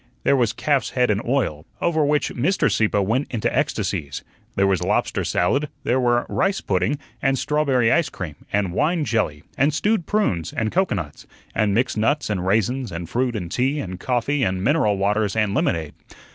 There 0.23 0.35
was 0.35 0.51
calf's 0.51 0.89
head 0.97 1.11
in 1.11 1.21
oil, 1.27 1.67
over 1.79 2.03
which 2.03 2.33
Mr. 2.33 2.71
Sieppe 2.71 2.97
went 2.97 3.29
into 3.31 3.55
ecstasies; 3.55 4.23
there 4.55 4.65
was 4.65 4.81
lobster 4.81 5.23
salad; 5.23 5.69
there 5.83 5.99
were 5.99 6.25
rice 6.27 6.59
pudding, 6.59 6.97
and 7.21 7.37
strawberry 7.37 7.91
ice 7.91 8.09
cream, 8.09 8.33
and 8.51 8.73
wine 8.73 9.05
jelly, 9.05 9.43
and 9.59 9.75
stewed 9.75 10.07
prunes, 10.07 10.51
and 10.53 10.71
cocoanuts, 10.71 11.27
and 11.53 11.75
mixed 11.75 11.97
nuts, 11.97 12.31
and 12.31 12.47
raisins, 12.47 12.91
and 12.91 13.11
fruit, 13.11 13.35
and 13.35 13.51
tea, 13.51 13.79
and 13.79 13.99
coffee, 13.99 14.41
and 14.41 14.63
mineral 14.63 14.97
waters, 14.97 15.35
and 15.35 15.53
lemonade. 15.53 15.93